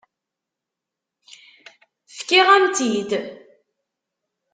[2.15, 3.11] Fkiɣ-am-t-id?